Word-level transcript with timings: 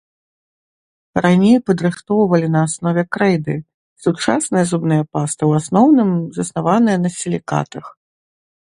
Раней 1.25 1.57
падрыхтоўвалі 1.67 2.47
на 2.55 2.61
аснове 2.69 3.03
крэйды, 3.17 3.55
сучасныя 4.05 4.65
зубныя 4.71 5.03
пасты 5.13 5.41
ў 5.49 5.65
асноўным 5.65 6.09
заснаваныя 6.41 6.97
на 7.05 7.09
сілікатах. 7.21 7.85